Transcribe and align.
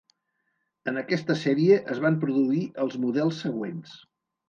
En 0.91 0.97
aquesta 1.01 1.35
sèrie 1.43 1.79
es 1.97 2.03
van 2.07 2.19
produir 2.25 2.65
els 2.87 3.01
models 3.07 3.47
següents. 3.49 3.99